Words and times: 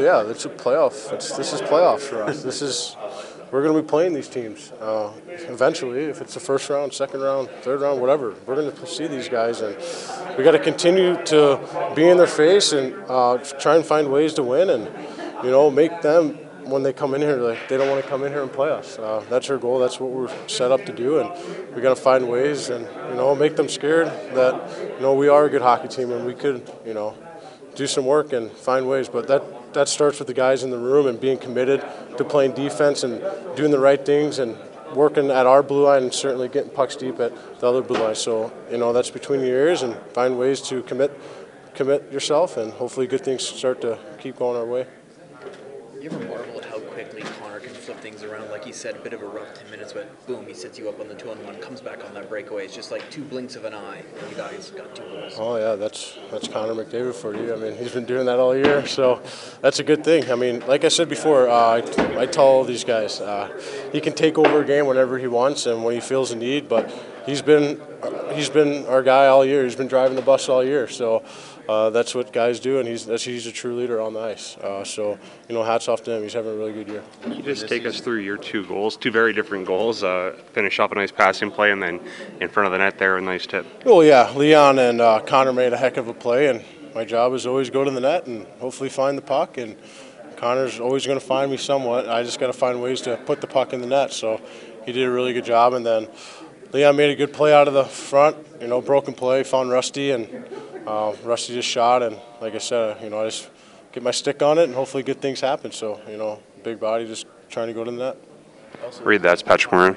Well, 0.00 0.24
yeah, 0.24 0.30
it's 0.30 0.46
a 0.46 0.48
playoff. 0.48 1.12
It's, 1.12 1.36
this 1.36 1.52
is 1.52 1.60
playoffs 1.60 2.00
for 2.00 2.22
us. 2.22 2.42
This 2.42 2.62
is 2.62 2.96
we're 3.50 3.62
going 3.62 3.76
to 3.76 3.82
be 3.82 3.86
playing 3.86 4.14
these 4.14 4.28
teams 4.28 4.72
uh, 4.80 5.12
eventually. 5.28 6.04
If 6.04 6.22
it's 6.22 6.32
the 6.32 6.40
first 6.40 6.70
round, 6.70 6.94
second 6.94 7.20
round, 7.20 7.50
third 7.60 7.82
round, 7.82 8.00
whatever, 8.00 8.34
we're 8.46 8.54
going 8.54 8.72
to 8.72 8.86
see 8.86 9.08
these 9.08 9.28
guys, 9.28 9.60
and 9.60 9.76
we 10.38 10.44
got 10.44 10.52
to 10.52 10.58
continue 10.58 11.22
to 11.24 11.92
be 11.94 12.08
in 12.08 12.16
their 12.16 12.26
face 12.26 12.72
and 12.72 12.94
uh, 13.08 13.36
try 13.60 13.76
and 13.76 13.84
find 13.84 14.10
ways 14.10 14.32
to 14.34 14.42
win, 14.42 14.70
and 14.70 14.90
you 15.44 15.50
know, 15.50 15.70
make 15.70 16.00
them 16.00 16.30
when 16.64 16.82
they 16.82 16.94
come 16.94 17.14
in 17.14 17.20
here, 17.20 17.36
like 17.36 17.68
they 17.68 17.76
don't 17.76 17.90
want 17.90 18.02
to 18.02 18.08
come 18.08 18.24
in 18.24 18.32
here 18.32 18.42
and 18.42 18.50
play 18.50 18.70
us. 18.70 18.98
Uh, 18.98 19.22
that's 19.28 19.50
our 19.50 19.58
goal. 19.58 19.78
That's 19.78 20.00
what 20.00 20.12
we're 20.12 20.48
set 20.48 20.72
up 20.72 20.86
to 20.86 20.94
do, 20.94 21.18
and 21.18 21.30
we 21.76 21.82
got 21.82 21.94
to 21.94 22.02
find 22.02 22.26
ways 22.26 22.70
and 22.70 22.86
you 23.10 23.16
know 23.16 23.34
make 23.34 23.54
them 23.56 23.68
scared 23.68 24.06
that 24.06 24.94
you 24.96 25.00
know 25.02 25.12
we 25.12 25.28
are 25.28 25.44
a 25.44 25.50
good 25.50 25.60
hockey 25.60 25.88
team 25.88 26.10
and 26.10 26.24
we 26.24 26.32
could 26.32 26.66
you 26.86 26.94
know 26.94 27.14
do 27.74 27.86
some 27.86 28.06
work 28.06 28.32
and 28.32 28.50
find 28.50 28.88
ways. 28.88 29.06
But 29.08 29.28
that 29.28 29.59
that 29.72 29.88
starts 29.88 30.18
with 30.18 30.28
the 30.28 30.34
guys 30.34 30.62
in 30.62 30.70
the 30.70 30.78
room 30.78 31.06
and 31.06 31.20
being 31.20 31.38
committed 31.38 31.84
to 32.16 32.24
playing 32.24 32.52
defense 32.52 33.02
and 33.04 33.20
doing 33.56 33.70
the 33.70 33.78
right 33.78 34.04
things 34.04 34.38
and 34.38 34.56
working 34.94 35.30
at 35.30 35.46
our 35.46 35.62
blue 35.62 35.84
line 35.84 36.02
and 36.02 36.14
certainly 36.14 36.48
getting 36.48 36.70
pucks 36.70 36.96
deep 36.96 37.20
at 37.20 37.32
the 37.60 37.66
other 37.66 37.82
blue 37.82 38.00
line. 38.00 38.14
So 38.14 38.52
you 38.70 38.78
know 38.78 38.92
that's 38.92 39.10
between 39.10 39.40
your 39.40 39.56
ears 39.56 39.82
and 39.82 39.94
find 40.12 40.38
ways 40.38 40.60
to 40.62 40.82
commit 40.82 41.18
commit 41.74 42.12
yourself 42.12 42.56
and 42.56 42.72
hopefully 42.72 43.06
good 43.06 43.24
things 43.24 43.46
start 43.46 43.80
to 43.82 43.98
keep 44.18 44.36
going 44.36 44.56
our 44.56 44.66
way. 44.66 44.86
You 46.00 46.10
ever 46.10 46.18
marveled 46.26 46.64
how 46.64 46.79
quickly 46.90 47.22
Connor 47.40 47.60
can 47.60 47.72
flip 47.72 47.98
things 48.00 48.22
around? 48.22 48.50
Like 48.50 48.64
he 48.64 48.72
said, 48.72 48.96
a 48.96 48.98
bit 48.98 49.12
of 49.12 49.22
a 49.22 49.26
rough 49.26 49.54
10 49.54 49.70
minutes, 49.70 49.92
but 49.92 50.26
boom, 50.26 50.46
he 50.46 50.54
sets 50.54 50.78
you 50.78 50.88
up 50.88 51.00
on 51.00 51.08
the 51.08 51.14
two 51.14 51.30
on 51.30 51.42
one, 51.44 51.56
comes 51.56 51.80
back 51.80 52.04
on 52.04 52.14
that 52.14 52.28
breakaway. 52.28 52.64
It's 52.64 52.74
just 52.74 52.90
like 52.90 53.08
two 53.10 53.22
blinks 53.22 53.56
of 53.56 53.64
an 53.64 53.74
eye, 53.74 54.02
you 54.28 54.36
guys 54.36 54.70
got 54.70 54.94
two 54.94 55.02
goals. 55.02 55.34
Oh 55.38 55.56
yeah, 55.56 55.76
that's 55.76 56.18
that's 56.30 56.48
Connor 56.48 56.74
McDavid 56.74 57.14
for 57.14 57.34
you. 57.34 57.52
I 57.52 57.56
mean, 57.56 57.76
he's 57.76 57.92
been 57.92 58.04
doing 58.04 58.26
that 58.26 58.38
all 58.38 58.56
year, 58.56 58.86
so 58.86 59.22
that's 59.60 59.78
a 59.78 59.84
good 59.84 60.04
thing. 60.04 60.30
I 60.30 60.34
mean, 60.34 60.60
like 60.66 60.84
I 60.84 60.88
said 60.88 61.08
before, 61.08 61.48
uh, 61.48 61.82
I, 61.82 62.20
I 62.20 62.26
tell 62.26 62.44
all 62.44 62.64
these 62.64 62.84
guys 62.84 63.20
uh, 63.20 63.50
he 63.92 64.00
can 64.00 64.12
take 64.12 64.38
over 64.38 64.62
a 64.62 64.64
game 64.64 64.86
whenever 64.86 65.18
he 65.18 65.26
wants 65.26 65.66
and 65.66 65.84
when 65.84 65.94
he 65.94 66.00
feels 66.00 66.30
a 66.32 66.36
need. 66.36 66.68
But 66.68 66.92
he's 67.26 67.42
been 67.42 67.80
he's 68.32 68.50
been 68.50 68.86
our 68.86 69.02
guy 69.02 69.26
all 69.26 69.44
year. 69.44 69.64
He's 69.64 69.76
been 69.76 69.88
driving 69.88 70.16
the 70.16 70.22
bus 70.22 70.48
all 70.48 70.64
year, 70.64 70.88
so. 70.88 71.24
Uh, 71.68 71.88
that's 71.88 72.16
what 72.16 72.32
guys 72.32 72.58
do, 72.58 72.80
and 72.80 72.88
he's 72.88 73.04
he's 73.22 73.46
a 73.46 73.52
true 73.52 73.76
leader 73.76 74.00
on 74.00 74.12
the 74.12 74.18
ice. 74.18 74.56
Uh, 74.56 74.82
so, 74.82 75.16
you 75.48 75.54
know, 75.54 75.62
hats 75.62 75.86
off 75.86 76.02
to 76.02 76.10
him. 76.10 76.20
He's 76.20 76.32
having 76.32 76.50
a 76.50 76.56
really 76.56 76.72
good 76.72 76.88
year. 76.88 77.04
Can 77.22 77.32
you 77.32 77.44
just 77.44 77.68
take 77.68 77.86
us 77.86 78.00
through 78.00 78.20
your 78.22 78.38
two 78.38 78.66
goals, 78.66 78.96
two 78.96 79.12
very 79.12 79.32
different 79.32 79.66
goals? 79.66 80.02
Uh, 80.02 80.36
finish 80.52 80.80
off 80.80 80.90
a 80.90 80.96
nice 80.96 81.12
passing 81.12 81.48
play, 81.48 81.70
and 81.70 81.80
then 81.80 82.00
in 82.40 82.48
front 82.48 82.66
of 82.66 82.72
the 82.72 82.78
net 82.78 82.98
there, 82.98 83.18
a 83.18 83.20
nice 83.20 83.46
tip. 83.46 83.66
Well, 83.84 84.02
yeah, 84.02 84.32
Leon 84.34 84.80
and 84.80 85.00
uh, 85.00 85.20
Connor 85.20 85.52
made 85.52 85.72
a 85.72 85.76
heck 85.76 85.96
of 85.96 86.08
a 86.08 86.14
play, 86.14 86.48
and 86.48 86.64
my 86.92 87.04
job 87.04 87.34
is 87.34 87.46
always 87.46 87.70
go 87.70 87.84
to 87.84 87.90
the 87.92 88.00
net 88.00 88.26
and 88.26 88.48
hopefully 88.58 88.88
find 88.88 89.16
the 89.16 89.22
puck. 89.22 89.56
And 89.56 89.76
Connor's 90.36 90.80
always 90.80 91.06
going 91.06 91.20
to 91.20 91.24
find 91.24 91.52
me 91.52 91.56
somewhat. 91.56 92.08
I 92.08 92.24
just 92.24 92.40
got 92.40 92.48
to 92.48 92.52
find 92.52 92.82
ways 92.82 93.00
to 93.02 93.16
put 93.16 93.40
the 93.40 93.46
puck 93.46 93.72
in 93.72 93.80
the 93.80 93.86
net. 93.86 94.12
So 94.12 94.40
he 94.84 94.90
did 94.90 95.06
a 95.06 95.10
really 95.10 95.32
good 95.32 95.44
job, 95.44 95.74
and 95.74 95.86
then 95.86 96.08
Leon 96.72 96.96
made 96.96 97.10
a 97.10 97.16
good 97.16 97.32
play 97.32 97.52
out 97.52 97.66
of 97.68 97.74
the 97.74 97.84
front. 97.84 98.36
You 98.60 98.68
know, 98.68 98.80
broken 98.80 99.14
play, 99.14 99.42
found 99.42 99.70
Rusty, 99.70 100.12
and 100.12 100.44
uh, 100.86 101.14
Rusty 101.24 101.54
just 101.54 101.68
shot. 101.68 102.02
And 102.02 102.18
like 102.40 102.54
I 102.54 102.58
said, 102.58 103.02
you 103.02 103.10
know, 103.10 103.20
I 103.20 103.26
just 103.26 103.50
get 103.92 104.02
my 104.02 104.10
stick 104.10 104.42
on 104.42 104.58
it, 104.58 104.64
and 104.64 104.74
hopefully 104.74 105.02
good 105.02 105.20
things 105.20 105.40
happen. 105.40 105.72
So 105.72 106.00
you 106.08 106.16
know, 106.16 106.40
big 106.62 106.78
body 106.78 107.06
just 107.06 107.26
trying 107.48 107.68
to 107.68 107.74
go 107.74 107.84
to 107.84 107.90
the 107.90 107.96
net. 107.96 108.16
Read 109.02 109.22
that's 109.22 109.42
Patrick 109.42 109.72
Maroon. 109.72 109.88